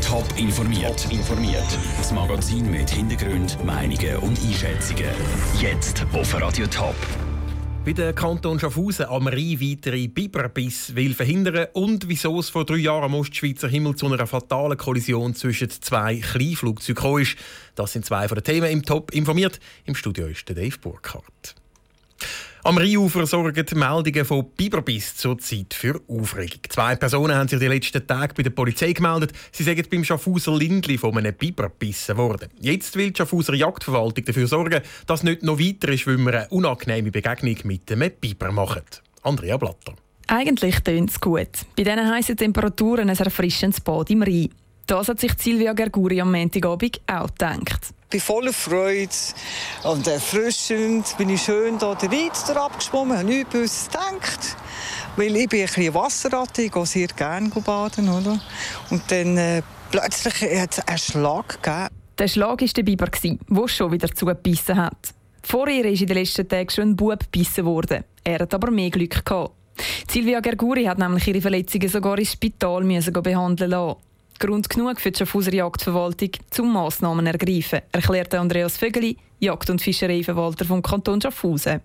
Top 0.00 0.24
informiert. 0.38 1.06
informiert. 1.10 1.66
Das 1.98 2.12
Magazin 2.12 2.70
mit 2.70 2.88
Hintergrund, 2.88 3.62
Meinungen 3.62 4.16
und 4.22 4.38
Einschätzungen. 4.42 5.10
Jetzt 5.60 6.06
auf 6.14 6.40
Radio 6.40 6.66
Top. 6.66 6.94
Wie 7.84 7.92
der 7.92 8.14
Kanton 8.14 8.58
Schaffhausen 8.58 9.04
am 9.04 9.26
Rhein 9.26 9.60
weitere 9.60 10.08
Biberbiss 10.08 10.94
will 10.94 11.12
verhindern 11.12 11.66
und 11.74 12.08
wieso 12.08 12.40
es 12.40 12.48
vor 12.48 12.64
drei 12.64 12.76
Jahren 12.76 13.04
am 13.04 13.14
Ostschweizer 13.16 13.68
Himmel 13.68 13.96
zu 13.96 14.06
einer 14.06 14.26
fatalen 14.26 14.78
Kollision 14.78 15.34
zwischen 15.34 15.68
zwei 15.68 16.20
Kleinflugzeugen 16.20 17.20
ist. 17.20 17.36
Das 17.74 17.92
sind 17.92 18.06
zwei 18.06 18.28
von 18.28 18.36
den 18.36 18.44
Themen 18.44 18.70
im 18.70 18.82
Top 18.82 19.12
informiert. 19.12 19.60
Im 19.84 19.94
Studio 19.94 20.26
ist 20.26 20.48
der 20.48 20.56
Dave 20.56 20.78
Burkhardt. 20.78 21.54
Am 22.66 22.78
Rheinufer 22.78 23.26
sorgen 23.26 23.66
die 23.66 23.74
Meldungen 23.74 24.24
von 24.24 24.46
Biberbiss 24.56 25.16
zurzeit 25.16 25.74
für 25.74 26.00
Aufregung. 26.08 26.60
Zwei 26.70 26.96
Personen 26.96 27.36
haben 27.36 27.46
sich 27.46 27.58
die 27.58 27.66
letzten 27.66 28.06
Tage 28.06 28.32
bei 28.32 28.42
der 28.42 28.50
Polizei 28.50 28.94
gemeldet. 28.94 29.32
Sie 29.52 29.64
sagen 29.64 29.84
beim 29.90 30.02
Schaffhauser 30.02 30.56
Lindli 30.56 30.96
von 30.96 31.14
einem 31.18 31.34
Biber 31.34 31.64
gebissen 31.64 32.16
worden. 32.16 32.48
Jetzt 32.58 32.96
will 32.96 33.10
die 33.10 33.18
Schaffhauser 33.18 33.52
Jagdverwaltung 33.52 34.24
dafür 34.24 34.46
sorgen, 34.46 34.80
dass 35.06 35.22
nicht 35.22 35.42
noch 35.42 35.58
weitere 35.58 35.98
Schwimmer 35.98 36.32
eine 36.32 36.48
unangenehme 36.48 37.10
Begegnung 37.10 37.56
mit 37.64 37.92
einem 37.92 38.10
Biber 38.18 38.50
machen. 38.50 38.84
Andrea 39.22 39.58
Blatter. 39.58 39.94
Eigentlich 40.26 40.80
tönt 40.80 41.10
es 41.10 41.20
gut. 41.20 41.50
Bei 41.76 41.82
diesen 41.82 42.10
heißen 42.10 42.36
Temperaturen 42.38 43.10
ein 43.10 43.16
erfrischendes 43.18 43.82
Bad 43.82 44.08
im 44.08 44.22
Rhein. 44.22 44.48
Das 44.86 45.08
hat 45.08 45.18
sich 45.18 45.32
Silvia 45.38 45.72
Gerguri 45.72 46.20
am 46.20 46.30
Montagabend 46.30 47.00
auch 47.06 47.28
gedacht. 47.28 47.94
Ich 48.04 48.10
bin 48.10 48.20
voller 48.20 48.52
Freude 48.52 49.08
und 49.84 50.06
erfrischend. 50.06 51.16
Bin 51.16 51.30
ich 51.30 51.42
schön 51.42 51.78
hier 51.78 51.94
den 51.94 52.10
Rhein 52.10 52.56
abgeschwommen, 52.56 53.16
habe 53.16 53.26
nichts 53.26 53.50
Böses 53.50 53.86
gedacht. 53.86 54.56
Weil 55.16 55.36
ich 55.36 55.48
bin 55.48 55.60
ein 55.60 55.66
bisschen 55.66 55.94
Wasserratte, 55.94 56.62
ich 56.62 56.72
gehe 56.72 56.86
sehr 56.86 57.06
gerne 57.08 57.48
baden. 57.48 58.08
Oder? 58.08 58.38
Und 58.90 59.02
dann 59.10 59.36
äh, 59.38 59.62
plötzlich 59.90 60.60
hat 60.60 60.78
es 60.78 60.86
einen 60.86 60.98
Schlag 60.98 61.62
gegeben. 61.62 61.88
Der 62.18 62.28
Schlag 62.28 62.60
war 62.60 62.68
der 62.68 62.82
Biber, 62.82 63.06
der 63.06 63.68
schon 63.68 63.92
wieder 63.92 64.14
zugebissen 64.14 64.76
hat. 64.76 65.14
Vor 65.42 65.68
ihr 65.68 65.84
ist 65.86 66.02
in 66.02 66.06
den 66.06 66.18
letzten 66.18 66.48
Tagen 66.48 66.70
schon 66.70 66.90
ein 66.90 66.96
Bub 66.96 67.18
gebissen 67.20 67.64
worden. 67.64 68.04
Er 68.22 68.40
hat 68.40 68.54
aber 68.54 68.70
mehr 68.70 68.90
Glück 68.90 69.24
gehabt. 69.24 69.52
Silvia 70.08 70.40
Gerguri 70.40 70.84
hat 70.84 70.98
nämlich 70.98 71.26
ihre 71.26 71.40
Verletzungen 71.40 71.88
sogar 71.88 72.18
ins 72.18 72.32
Spital 72.32 72.82
behandeln 72.84 73.70
lassen. 73.70 73.96
Grund 74.38 74.68
genug 74.68 75.00
für 75.00 75.10
die 75.10 75.18
Schaffhauser 75.18 75.54
Jagdverwaltung 75.54 76.30
zum 76.50 76.72
Massnahmen 76.72 77.26
ergreifen, 77.26 77.80
erklärte 77.92 78.40
Andreas 78.40 78.76
Vögeli, 78.76 79.16
Jagd- 79.40 79.70
und 79.70 79.80
Fischereiverwalter 79.80 80.64
vom 80.64 80.82
Kanton 80.82 81.20
Schaffhausen. 81.20 81.80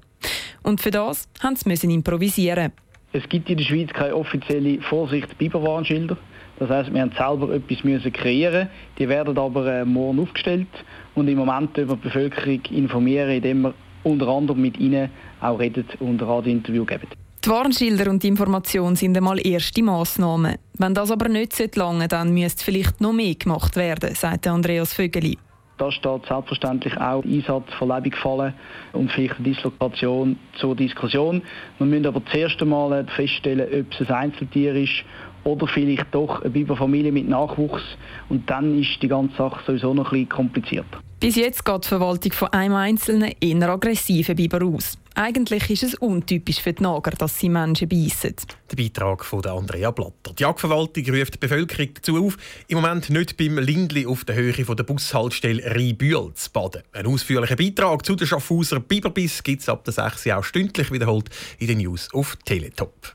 Und 0.63 0.81
für 0.81 0.91
das 0.91 1.27
mussten 1.43 1.75
sie 1.75 1.93
improvisieren. 1.93 2.71
Es 3.11 3.27
gibt 3.27 3.49
in 3.49 3.57
der 3.57 3.65
Schweiz 3.65 3.89
keine 3.91 4.15
offizielle 4.15 4.81
Vorsicht 4.81 5.37
Biberwarnschilder. 5.37 6.17
Das 6.59 6.69
heißt, 6.69 6.93
wir 6.93 7.01
haben 7.01 7.13
selber 7.17 7.53
etwas 7.53 7.83
müssen 7.83 8.13
kreieren. 8.13 8.69
Die 8.97 9.07
werden 9.07 9.37
aber 9.37 9.65
äh, 9.65 9.85
morgen 9.85 10.19
aufgestellt 10.19 10.67
und 11.15 11.27
im 11.27 11.37
Moment 11.37 11.77
über 11.77 11.95
die 11.95 12.01
Bevölkerung 12.01 12.61
informieren, 12.69 13.29
indem 13.29 13.61
wir 13.61 13.73
unter 14.03 14.27
anderem 14.27 14.61
mit 14.61 14.77
ihnen 14.77 15.09
auch 15.41 15.59
reden 15.59 15.85
und 15.99 16.21
Radiointerview 16.21 16.85
geben. 16.85 17.07
Die 17.45 17.49
Warnschilder 17.49 18.11
und 18.11 18.21
die 18.21 18.27
Information 18.27 18.97
sind 18.97 19.15
einmal 19.15 19.39
erste 19.45 19.81
Massnahmen. 19.81 20.57
Wenn 20.77 20.93
das 20.93 21.09
aber 21.09 21.29
nicht 21.29 21.75
lange 21.77 22.09
dann 22.09 22.33
müsste 22.33 22.65
vielleicht 22.65 22.99
noch 22.99 23.13
mehr 23.13 23.35
gemacht 23.35 23.77
werden, 23.77 24.13
sagte 24.13 24.51
Andreas 24.51 24.93
Vögeli. 24.93 25.37
Da 25.77 25.89
steht 25.89 26.25
selbstverständlich 26.27 26.97
auch 26.97 27.21
der 27.21 27.31
Einsatz 27.31 27.73
von 27.77 27.87
Leibigfallen 27.87 28.53
und 28.91 29.09
vielleicht 29.13 29.35
eine 29.35 29.45
Dislokation 29.45 30.37
zur 30.59 30.75
Diskussion. 30.75 31.41
Wir 31.77 31.87
müssen 31.87 32.07
aber 32.07 32.21
zuerst 32.29 32.61
einmal 32.61 33.07
feststellen, 33.15 33.85
ob 33.85 33.93
es 33.93 34.09
ein 34.09 34.15
Einzeltier 34.15 34.75
ist 34.75 35.05
oder 35.45 35.65
vielleicht 35.67 36.07
doch 36.11 36.41
eine 36.41 36.49
Biberfamilie 36.49 37.13
mit 37.13 37.29
Nachwuchs. 37.29 37.83
Und 38.27 38.49
dann 38.49 38.77
ist 38.77 39.01
die 39.01 39.07
ganze 39.07 39.37
Sache 39.37 39.61
sowieso 39.65 39.93
noch 39.93 40.07
ein 40.07 40.25
bisschen 40.25 40.29
komplizierter. 40.29 40.99
Bis 41.21 41.37
jetzt 41.37 41.63
geht 41.63 41.85
die 41.85 41.87
Verwaltung 41.87 42.33
von 42.33 42.49
einem 42.49 42.75
einzelnen, 42.75 43.33
eher 43.39 43.69
aggressiven 43.69 44.35
Biber 44.35 44.65
aus. 44.65 44.97
Eigentlich 45.21 45.69
ist 45.69 45.83
es 45.83 45.95
untypisch 45.95 46.61
für 46.61 46.71
die 46.71 46.81
Nager, 46.81 47.11
dass 47.11 47.37
sie 47.37 47.49
Menschen 47.49 47.89
beißen. 47.89 48.35
Der 48.71 48.77
Beitrag 48.77 49.25
von 49.25 49.45
Andrea 49.45 49.91
Blatter. 49.91 50.31
Die 50.33 50.43
Jagdverwaltung 50.43 51.13
ruft 51.13 51.33
die 51.33 51.39
Bevölkerung 51.39 51.89
dazu 51.93 52.25
auf, 52.25 52.37
im 52.69 52.79
Moment 52.79 53.09
nicht 53.09 53.35
beim 53.35 53.57
Lindli 53.57 54.05
auf 54.05 54.23
der 54.23 54.35
Höhe 54.35 54.53
der 54.53 54.83
Bushaltestelle 54.83 55.75
Rheinbühl 55.75 56.31
zu 56.35 56.49
baden. 56.51 56.83
Einen 56.93 57.09
ausführlichen 57.09 57.57
Beitrag 57.57 58.05
zu 58.05 58.15
den 58.15 58.27
Schaffhauser 58.27 58.79
Biberbiss 58.79 59.43
gibt 59.43 59.61
es 59.61 59.67
ab 59.67 59.83
der 59.83 59.91
6 59.91 60.25
auch 60.27 60.43
stündlich 60.45 60.89
wiederholt 60.89 61.29
in 61.57 61.67
den 61.67 61.79
News 61.79 62.07
auf 62.13 62.37
Teletop. 62.45 63.13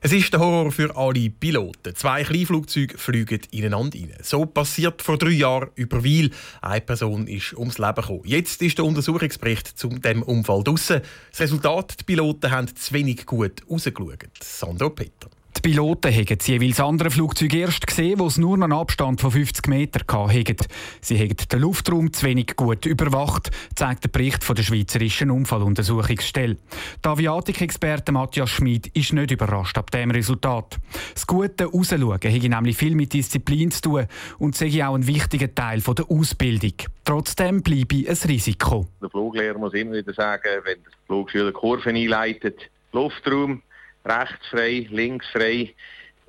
Es 0.00 0.12
ist 0.12 0.32
der 0.32 0.38
Horror 0.38 0.70
für 0.70 0.96
alle 0.96 1.28
Piloten. 1.28 1.92
Zwei 1.96 2.22
Kleinflugzeuge 2.22 2.96
fliegen 2.96 3.40
ineinander 3.50 3.98
rein. 3.98 4.14
So 4.22 4.46
passiert 4.46 5.02
vor 5.02 5.18
drei 5.18 5.30
Jahren 5.30 5.70
über 5.74 6.04
Weil. 6.04 6.30
Eine 6.62 6.82
Person 6.82 7.26
ist 7.26 7.54
ums 7.54 7.78
Leben 7.78 7.96
gekommen. 7.96 8.22
Jetzt 8.24 8.62
ist 8.62 8.78
der 8.78 8.84
Untersuchungsbericht 8.84 9.76
zu 9.76 9.88
dem 9.88 10.22
Unfall 10.22 10.62
draussen. 10.62 11.00
Das 11.32 11.40
Resultat: 11.40 11.96
Die 11.98 12.04
Piloten 12.04 12.48
haben 12.48 12.68
zu 12.72 12.94
wenig 12.94 13.26
gut 13.26 13.62
rausgeschaut. 13.68 14.28
Sandro 14.40 14.90
Peter. 14.90 15.30
Die 15.68 15.74
Piloten 15.74 16.10
haben 16.10 16.24
das 16.38 16.46
jeweils 16.46 16.80
andere 16.80 17.10
Flugzeug 17.10 17.52
erst 17.52 17.86
gesehen, 17.86 18.18
wo 18.18 18.26
es 18.26 18.38
nur 18.38 18.54
einen 18.54 18.72
Abstand 18.72 19.20
von 19.20 19.30
50 19.30 19.68
Metern 19.68 20.02
hatten. 20.08 20.56
Sie 21.02 21.18
haben 21.18 21.36
den 21.36 21.60
Luftraum 21.60 22.10
zu 22.10 22.24
wenig 22.24 22.56
gut 22.56 22.86
überwacht, 22.86 23.50
zeigt 23.74 24.04
der 24.04 24.08
Bericht 24.08 24.42
von 24.44 24.56
der 24.56 24.62
Schweizerischen 24.62 25.30
Unfalluntersuchungsstelle. 25.30 26.56
Der 27.04 27.10
Aviatik-Experte 27.10 28.12
Matthias 28.12 28.48
Schmid 28.48 28.86
ist 28.96 29.12
nicht 29.12 29.30
überrascht 29.30 29.76
ab 29.76 29.90
dem 29.90 30.10
Resultat. 30.10 30.78
Das 31.12 31.26
gute 31.26 31.66
Rausschauen 31.66 32.12
hat 32.14 32.22
nämlich 32.22 32.78
viel 32.78 32.94
mit 32.94 33.12
Disziplin 33.12 33.70
zu 33.70 33.82
tun 33.82 34.06
und 34.38 34.56
sei 34.56 34.86
auch 34.86 34.94
ein 34.94 35.06
wichtiger 35.06 35.54
Teil 35.54 35.82
der 35.82 36.10
Ausbildung. 36.10 36.72
Trotzdem 37.04 37.62
bleibe 37.62 38.08
ein 38.08 38.16
Risiko. 38.26 38.86
Der 39.02 39.10
Fluglehrer 39.10 39.58
muss 39.58 39.74
immer 39.74 39.96
wieder 39.96 40.14
sagen, 40.14 40.48
wenn 40.64 40.82
der 40.82 40.92
Flugschüler 41.04 41.52
Kurven 41.52 41.94
einleitet, 41.94 42.70
Luftraum 42.92 43.60
rechtsfrei, 44.08 44.86
linksfrei. 44.90 45.74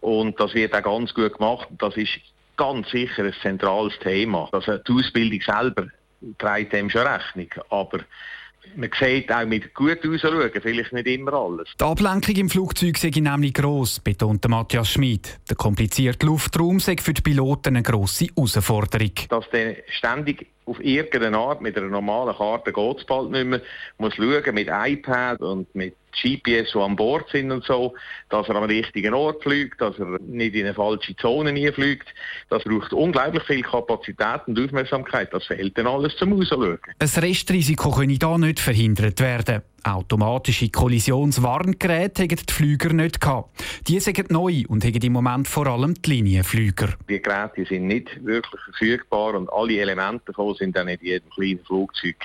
Und 0.02 0.40
das 0.40 0.54
wird 0.54 0.74
auch 0.74 0.84
ganz 0.84 1.14
gut 1.14 1.38
gemacht. 1.38 1.68
Das 1.78 1.96
ist 1.98 2.20
ganz 2.58 2.90
sicher 2.90 3.24
ein 3.24 3.34
zentrales 3.42 3.98
Thema. 4.00 4.50
Also 4.52 4.78
die 4.78 4.92
Ausbildung 4.92 5.42
selber 5.42 5.88
trägt 6.38 6.74
dem 6.74 6.90
schon 6.90 7.08
Rechnung. 7.08 7.50
Aber 7.70 8.00
man 8.76 8.90
sieht 9.00 9.32
auch 9.32 9.46
mit 9.46 9.74
gut 9.74 10.06
ausschauen, 10.06 10.52
vielleicht 10.62 10.94
nicht 10.94 11.08
immer 11.08 11.34
alles. 11.34 11.70
Die 11.80 11.84
Ablenkung 11.84 12.36
im 12.36 12.50
Flugzeug 12.50 12.98
sei 12.98 13.10
nämlich 13.10 13.54
gross, 13.54 14.00
betonte 14.00 14.50
Matthias 14.50 14.90
Schmid. 14.90 15.40
Der 15.50 15.56
komplizierte 15.56 16.26
Luftraum 16.26 16.80
sei 16.80 16.96
für 17.02 17.14
die 17.14 17.22
Piloten 17.22 17.76
eine 17.76 17.84
grosse 17.84 18.26
Herausforderung. 18.26 19.14
Dass 19.30 19.50
der 19.52 19.78
ständig 19.88 20.48
auf 20.70 20.84
irgendeine 20.84 21.38
Art 21.38 21.62
mit 21.62 21.78
einer 21.78 21.88
normalen 21.88 22.36
Karte 22.36 22.72
geht 22.72 22.98
es 23.00 23.06
bald 23.06 23.32
nicht 23.32 23.46
mehr. 23.46 23.62
muss 23.98 24.16
schauen 24.16 24.54
mit 24.54 24.70
iPad 24.70 25.42
und 25.42 25.74
mit 25.76 25.96
GPS, 26.12 26.72
die 26.74 26.80
an 26.80 26.96
Bord 26.96 27.30
sind 27.30 27.52
und 27.52 27.64
so, 27.64 27.94
dass 28.30 28.48
er 28.50 28.56
am 28.56 28.64
richtigen 28.64 29.14
Ort 29.14 29.44
fliegt, 29.44 29.80
dass 29.80 29.98
er 30.00 30.20
nicht 30.22 30.56
in 30.56 30.66
eine 30.66 30.74
falsche 30.74 31.16
Zone 31.16 31.72
fliegt. 31.74 32.08
Das 32.50 32.64
braucht 32.64 32.94
unglaublich 32.94 33.44
viel 33.44 33.62
Kapazität 33.62 34.42
und 34.48 34.60
Aufmerksamkeit. 34.60 35.34
Das 35.34 35.46
fehlt 35.46 35.78
dann 35.78 35.88
alles 35.88 36.16
zum 36.18 36.34
Rausschauen. 36.34 36.80
Ein 37.00 37.08
Restrisiko 37.08 37.92
könne 37.92 38.18
da 38.18 38.38
nicht 38.38 38.60
verhindert 38.60 39.20
werden. 39.20 39.62
Automatische 39.84 40.70
Kollisionswarngeräte 40.70 42.24
haben 42.24 42.36
die 42.36 42.54
Flüger 42.54 42.94
nicht 42.94 43.22
gehabt. 43.22 43.64
Die 43.88 44.00
sind 44.00 44.32
neu 44.32 44.64
und 44.68 44.84
haben 44.84 45.02
im 45.02 45.14
Moment 45.14 45.48
vor 45.48 45.68
allem 45.68 45.94
die 45.94 46.10
Linienflüger. 46.10 46.90
Die 47.10 47.22
Geräte 47.22 47.66
sind 47.66 47.88
nicht 47.88 48.24
wirklich 48.24 48.62
verfügbar 48.64 49.36
und 49.36 49.52
alle 49.52 49.80
Elemente 49.80 50.26
davon 50.28 50.56
sind 50.56 50.76
dann 50.76 50.88
in 50.88 51.00
jedem 51.02 51.30
kleinen 51.30 51.60
Flugzeug 51.66 52.18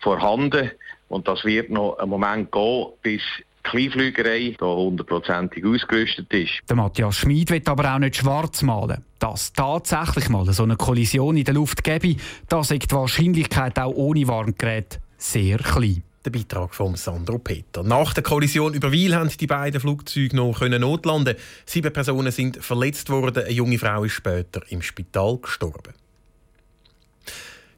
vorhanden. 0.00 0.70
Und 1.08 1.26
das 1.26 1.44
wird 1.44 1.70
noch 1.70 1.98
einen 1.98 2.10
Moment 2.10 2.52
gehen, 2.52 2.86
bis 3.02 3.22
die 3.64 3.70
Kleinflügerei 3.70 4.56
da 4.58 4.66
hundertprozentig 4.66 5.64
ausgerüstet 5.64 6.32
ist. 6.32 6.60
Der 6.68 6.76
Matthias 6.76 7.16
Schmid 7.16 7.50
will 7.50 7.62
aber 7.66 7.94
auch 7.94 7.98
nicht 7.98 8.16
schwarz 8.16 8.62
malen. 8.62 9.04
Dass 9.18 9.52
tatsächlich 9.52 10.28
mal 10.28 10.50
so 10.52 10.62
eine 10.62 10.76
Kollision 10.76 11.36
in 11.36 11.44
der 11.44 11.54
Luft 11.54 11.84
gäbe, 11.84 12.16
da 12.48 12.60
ist 12.60 12.70
die 12.70 12.90
Wahrscheinlichkeit 12.90 13.78
auch 13.78 13.94
ohne 13.94 14.26
Warngerät 14.28 15.00
sehr 15.18 15.58
klein. 15.58 16.02
Der 16.22 16.30
Beitrag 16.30 16.74
von 16.74 16.96
Sandro 16.96 17.38
Peter. 17.38 17.82
Nach 17.82 18.12
der 18.12 18.22
Kollision 18.22 18.74
über 18.74 18.92
Weil 18.92 19.14
haben 19.14 19.30
die 19.30 19.46
beiden 19.46 19.80
Flugzeuge 19.80 20.36
noch 20.36 20.60
notlanden. 20.60 21.34
Sieben 21.64 21.90
Personen 21.90 22.30
sind 22.30 22.62
verletzt 22.62 23.08
worden. 23.08 23.44
Eine 23.44 23.54
junge 23.54 23.78
Frau 23.78 24.04
ist 24.04 24.12
später 24.12 24.60
im 24.68 24.82
Spital 24.82 25.38
gestorben. 25.38 25.94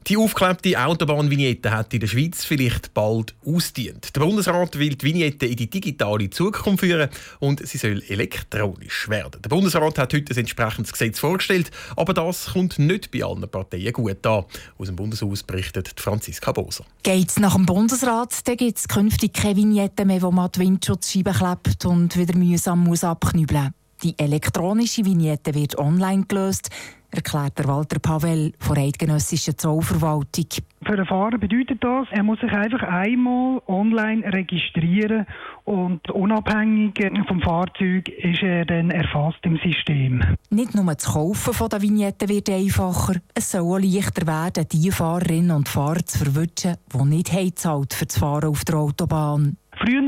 Die 0.08 0.16
aufgeklebte 0.16 0.84
Autobahnvignette 0.84 1.70
hat 1.70 1.94
in 1.94 2.00
der 2.00 2.08
Schweiz 2.08 2.44
vielleicht 2.44 2.92
bald 2.92 3.36
ausdient. 3.46 4.16
Der 4.16 4.20
Bundesrat 4.20 4.76
will 4.76 4.96
die 4.96 5.06
Vignette 5.06 5.46
in 5.46 5.54
die 5.54 5.70
digitale 5.70 6.28
Zukunft 6.28 6.80
führen 6.80 7.08
und 7.38 7.64
sie 7.64 7.78
soll 7.78 8.02
elektronisch 8.08 9.08
werden. 9.08 9.40
Der 9.40 9.48
Bundesrat 9.48 9.98
hat 10.00 10.12
heute 10.12 10.34
ein 10.34 10.38
entsprechendes 10.38 10.92
Gesetz 10.92 11.20
vorgestellt, 11.20 11.70
aber 11.94 12.14
das 12.14 12.46
kommt 12.52 12.80
nicht 12.80 13.12
bei 13.12 13.22
allen 13.22 13.48
Parteien 13.48 13.92
gut 13.92 14.26
an. 14.26 14.44
Aus 14.76 14.88
dem 14.88 14.96
Bundeshaus 14.96 15.44
berichtet 15.44 15.92
Franziska 15.96 16.50
Boser. 16.50 16.84
Geht 17.04 17.28
es 17.28 17.38
nach 17.38 17.54
dem 17.54 17.66
Bundesrat, 17.66 18.48
dann 18.48 18.56
gibt 18.56 18.78
es 18.78 18.88
künftig 18.88 19.34
keine 19.34 19.56
Vignette 19.56 20.04
mehr, 20.04 20.22
wo 20.22 20.32
man 20.32 20.50
die 20.50 20.60
Windschutzscheibe 20.60 21.30
klebt 21.30 21.84
und 21.84 22.16
wieder 22.16 22.36
mühsam 22.36 22.82
muss 22.82 23.04
abknübeln 23.04 23.72
Die 24.02 24.18
elektronische 24.18 25.04
Vignette 25.04 25.54
wird 25.54 25.78
online 25.78 26.24
gelöst, 26.26 26.70
erklärt 27.12 27.58
der 27.58 27.68
Walter 27.68 27.98
Pavel 27.98 28.52
von 28.58 28.74
der 28.74 28.84
Eidgenössischen 28.84 29.56
Zollverwaltung. 29.56 30.46
Für 30.84 30.96
den 30.96 31.06
Fahrer 31.06 31.38
bedeutet 31.38 31.82
das, 31.84 32.08
er 32.10 32.22
muss 32.24 32.40
sich 32.40 32.50
einfach 32.50 32.82
einmal 32.82 33.62
online 33.68 34.24
registrieren 34.32 35.26
und 35.64 36.10
unabhängig 36.10 36.98
vom 37.28 37.40
Fahrzeug 37.40 38.08
ist 38.08 38.42
er 38.42 38.64
dann 38.64 38.90
erfasst 38.90 39.38
im 39.42 39.58
System. 39.58 40.22
Nicht 40.50 40.74
nur 40.74 40.92
das 40.92 41.04
Kaufen 41.04 41.54
von 41.54 41.68
der 41.68 41.82
Vignetten 41.82 42.28
wird 42.28 42.50
einfacher, 42.50 43.20
es 43.34 43.52
soll 43.52 43.62
auch 43.62 43.78
leichter 43.78 44.26
werden, 44.26 44.66
die 44.72 44.90
Fahrerinnen 44.90 45.56
und 45.56 45.68
Fahrer 45.68 46.04
zu 46.04 46.18
verwischen, 46.18 46.76
die 46.92 47.04
nicht 47.04 47.58
zahlt 47.58 47.94
für 47.94 48.06
das 48.06 48.18
Fahren 48.18 48.48
auf 48.48 48.64
der 48.64 48.76
Autobahn. 48.76 49.56
Früher 49.84 50.02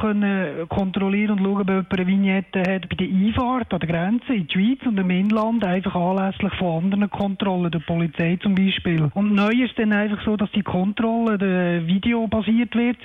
konnte 0.00 0.14
man 0.14 0.68
kontrollieren 0.68 1.38
und 1.38 1.44
schauen, 1.44 1.60
ob 1.60 1.68
jemand 1.68 1.92
eine 1.92 2.06
Vignette 2.06 2.60
hat 2.60 2.88
bei 2.88 2.96
der 2.96 3.06
Einfahrt 3.06 3.72
an 3.72 3.78
der 3.78 3.88
Grenze 3.88 4.34
in 4.34 4.48
die 4.48 4.52
Schweiz 4.52 4.84
und 4.84 4.98
im 4.98 5.10
Inland, 5.10 5.62
einfach 5.62 5.94
anlässlich 5.94 6.52
von 6.58 6.84
anderen 6.84 7.08
Kontrollen, 7.10 7.70
der 7.70 7.78
Polizei 7.78 8.38
zum 8.42 8.56
Beispiel. 8.56 9.08
Und 9.14 9.34
neu 9.34 9.52
ist 9.52 9.78
dann 9.78 9.92
einfach 9.92 10.24
so, 10.24 10.36
dass 10.36 10.50
die 10.50 10.62
Kontrolle 10.62 11.86
videobasiert 11.86 12.74
wird. 12.74 12.96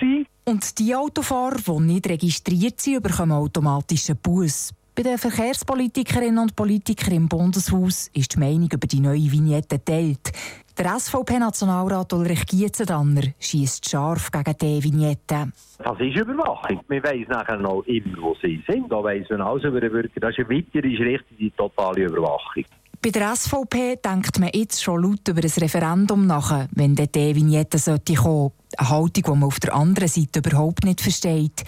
Und 0.46 0.80
die 0.80 0.96
Autofahrer, 0.96 1.58
die 1.58 1.84
nicht 1.84 2.10
registriert 2.10 2.80
sind, 2.82 3.04
bekommen 3.04 3.32
automatisch 3.34 4.10
einen 4.10 4.20
Bus. 4.20 4.74
Bei 4.98 5.04
den 5.04 5.18
Verkehrspolitikerinnen 5.18 6.40
und 6.40 6.56
Politikern 6.56 7.16
im 7.16 7.28
Bundeshaus 7.28 8.10
ist 8.14 8.36
die 8.36 8.40
Meinung 8.40 8.70
über 8.72 8.88
die 8.88 9.02
neue 9.02 9.30
Vignette 9.30 9.78
geteilt. 9.78 10.32
Der 10.78 10.98
SVP-Nationalrat 10.98 12.14
Ulrich 12.14 12.46
Gietzendanner 12.46 13.24
schießt 13.38 13.90
scharf 13.90 14.32
gegen 14.32 14.58
die 14.58 14.82
Vignette. 14.82 15.52
Das 15.80 16.00
ist 16.00 16.16
Überwachung. 16.16 16.80
Man 16.88 17.04
weiss 17.04 17.28
nachher 17.28 17.58
noch 17.58 17.84
immer, 17.88 18.22
wo 18.22 18.38
sie 18.42 18.64
sind. 18.70 18.90
Da 18.90 19.04
weiss 19.04 19.30
man 19.30 19.42
alles 19.42 19.66
über 19.66 19.82
den 19.82 19.92
Bürger. 19.92 20.22
Das 20.22 20.38
ist 20.38 20.46
eine 20.46 20.58
weitere 20.58 20.96
Schritt 20.96 21.26
in 21.32 21.38
die 21.40 21.52
totale 21.52 22.06
Überwachung. 22.06 22.64
Bei 23.02 23.10
der 23.10 23.36
SVP 23.36 23.98
denkt 23.98 24.40
man 24.40 24.50
jetzt 24.54 24.82
schon 24.82 25.04
laut 25.04 25.28
über 25.28 25.44
ein 25.44 25.52
Referendum 25.58 26.26
nach, 26.26 26.68
wenn 26.72 26.96
die 26.96 27.36
Vignette 27.36 27.80
sollte 27.80 28.14
kommen. 28.14 28.52
Eine 28.78 28.90
Haltung, 28.90 29.24
die 29.26 29.30
man 29.32 29.44
auf 29.44 29.60
der 29.60 29.76
anderen 29.76 30.08
Seite 30.08 30.40
überhaupt 30.40 30.86
nicht 30.86 31.02
versteht. 31.02 31.66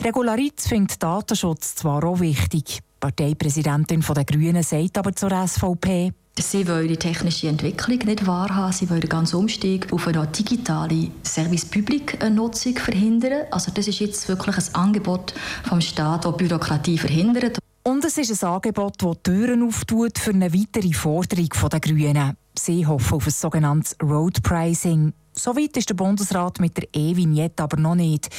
Die 0.00 0.06
Regularitz 0.06 0.66
findet 0.66 1.02
Datenschutz 1.02 1.74
zwar 1.74 2.02
auch 2.04 2.20
wichtig. 2.20 2.64
Die 2.64 2.80
Parteipräsidentin 3.00 4.00
der 4.00 4.24
Grünen 4.24 4.62
sagt 4.62 4.96
aber 4.96 5.14
zur 5.14 5.30
SVP, 5.30 6.12
Sie 6.38 6.66
wollen 6.66 6.88
die 6.88 6.96
technische 6.96 7.48
Entwicklung 7.48 7.98
nicht 7.98 8.26
wahrhaben. 8.26 8.72
Sie 8.72 8.88
wollen 8.88 9.02
den 9.02 9.10
ganzen 9.10 9.36
Umstieg 9.36 9.92
auf 9.92 10.08
eine 10.08 10.26
digitale 10.26 11.10
Service-Public-Nutzung 11.22 12.76
verhindern. 12.76 13.46
Also 13.50 13.72
das 13.74 13.88
ist 13.88 13.98
jetzt 13.98 14.26
wirklich 14.26 14.56
ein 14.56 14.74
Angebot 14.74 15.34
vom 15.68 15.82
Staat, 15.82 16.24
das 16.24 16.34
Bürokratie 16.34 16.96
verhindert. 16.96 17.58
Und 17.82 18.02
es 18.02 18.16
ist 18.16 18.42
ein 18.42 18.48
Angebot, 18.48 18.94
das 19.02 19.16
Türen 19.22 19.62
auftut 19.62 20.18
für 20.18 20.30
eine 20.30 20.54
weitere 20.54 20.94
Forderung 20.94 21.48
der 21.70 21.80
Grünen. 21.80 22.36
Sie 22.58 22.86
hoffen 22.86 23.16
auf 23.16 23.26
ein 23.26 23.32
sogenanntes 23.32 23.96
Road 24.02 24.42
Pricing. 24.42 25.12
So 25.32 25.54
weit 25.54 25.76
ist 25.76 25.90
der 25.90 25.94
Bundesrat 25.94 26.58
mit 26.58 26.76
der 26.76 26.88
E-Vignette 26.94 27.62
aber 27.62 27.76
noch 27.76 27.94
nicht. 27.94 28.30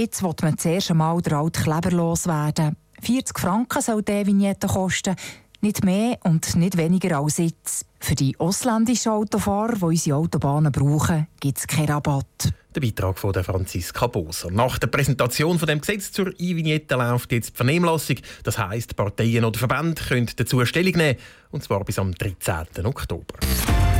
Jetzt 0.00 0.22
wird 0.22 0.40
man 0.40 0.56
zuerst 0.56 0.90
einmal 0.90 1.20
der 1.20 1.36
alte 1.36 1.60
Kleber 1.60 1.90
loswerden. 1.90 2.74
40 3.02 3.38
Franken 3.38 3.82
soll 3.82 4.02
die 4.02 4.26
Vignette 4.26 4.66
kosten. 4.66 5.14
Nicht 5.60 5.84
mehr 5.84 6.16
und 6.24 6.56
nicht 6.56 6.78
weniger 6.78 7.18
als 7.18 7.36
jetzt. 7.36 7.84
Für 7.98 8.14
die 8.14 8.34
ausländischen 8.40 9.12
Autofahrer, 9.12 9.74
die 9.74 9.84
unsere 9.84 10.16
Autobahnen 10.16 10.72
brauchen, 10.72 11.26
gibt 11.38 11.58
es 11.58 11.66
keinen 11.66 11.90
Rabatt. 11.90 12.50
Der 12.74 12.80
Beitrag 12.80 13.18
von 13.18 13.34
Franziska 13.34 14.06
Boser. 14.06 14.50
Nach 14.50 14.78
der 14.78 14.86
Präsentation 14.86 15.58
von 15.58 15.68
dem 15.68 15.82
Gesetz 15.82 16.12
zur 16.12 16.28
E-Vignette 16.28 16.94
läuft 16.94 17.30
jetzt 17.32 17.50
die 17.50 17.56
Vernehmlassung. 17.56 18.16
Das 18.42 18.56
heisst, 18.56 18.96
Parteien 18.96 19.44
oder 19.44 19.58
Verbände 19.58 20.00
können 20.02 20.30
dazu 20.34 20.64
Stellung 20.64 20.94
nehmen, 20.96 21.18
und 21.50 21.62
zwar 21.62 21.84
bis 21.84 21.98
am 21.98 22.14
13. 22.14 22.86
Oktober. 22.86 23.34